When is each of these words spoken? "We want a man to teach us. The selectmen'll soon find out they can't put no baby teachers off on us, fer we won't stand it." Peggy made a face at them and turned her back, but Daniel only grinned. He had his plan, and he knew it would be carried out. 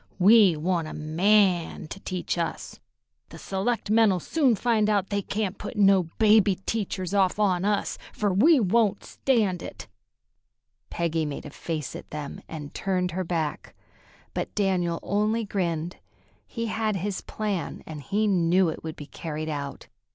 "We 0.17 0.57
want 0.57 0.87
a 0.87 0.95
man 0.95 1.87
to 1.89 1.99
teach 1.99 2.35
us. 2.35 2.79
The 3.29 3.37
selectmen'll 3.37 4.19
soon 4.19 4.55
find 4.55 4.89
out 4.89 5.11
they 5.11 5.21
can't 5.21 5.59
put 5.59 5.77
no 5.77 6.09
baby 6.17 6.55
teachers 6.65 7.13
off 7.13 7.37
on 7.37 7.65
us, 7.65 7.99
fer 8.11 8.31
we 8.33 8.59
won't 8.59 9.03
stand 9.05 9.61
it." 9.61 9.87
Peggy 10.89 11.23
made 11.23 11.45
a 11.45 11.51
face 11.51 11.95
at 11.95 12.09
them 12.09 12.41
and 12.47 12.73
turned 12.73 13.11
her 13.11 13.23
back, 13.23 13.75
but 14.33 14.55
Daniel 14.55 14.99
only 15.03 15.45
grinned. 15.45 15.97
He 16.47 16.65
had 16.65 16.95
his 16.95 17.21
plan, 17.21 17.83
and 17.85 18.01
he 18.01 18.25
knew 18.25 18.69
it 18.69 18.83
would 18.83 18.95
be 18.95 19.05
carried 19.05 19.49
out. 19.49 19.85